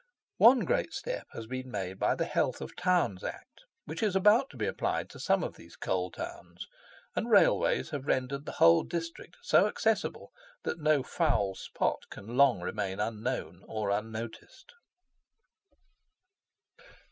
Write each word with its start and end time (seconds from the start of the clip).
One 0.39 0.61
great 0.61 0.93
step 0.93 1.27
has 1.33 1.45
been 1.45 1.69
made 1.69 1.99
by 1.99 2.15
the 2.15 2.25
Health 2.25 2.59
of 2.59 2.75
Town's 2.75 3.23
Act, 3.23 3.65
which 3.85 4.01
is 4.01 4.15
about 4.15 4.49
to 4.49 4.57
be 4.57 4.65
applied 4.65 5.11
to 5.11 5.19
some 5.19 5.43
of 5.43 5.57
these 5.57 5.75
coal 5.75 6.09
towns; 6.09 6.65
and 7.15 7.29
railways 7.29 7.91
have 7.91 8.07
rendered 8.07 8.47
the 8.47 8.53
whole 8.53 8.81
district 8.81 9.37
so 9.43 9.67
accessible 9.67 10.31
that 10.63 10.79
no 10.81 11.03
foul 11.03 11.53
spot 11.53 12.05
can 12.09 12.35
long 12.35 12.61
remain 12.61 12.99
unknown 12.99 13.61
or 13.67 13.91
unnoticed. 13.91 14.73